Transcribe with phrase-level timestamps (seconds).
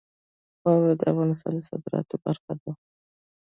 [0.63, 2.71] واوره د افغانستان د صادراتو برخه ده.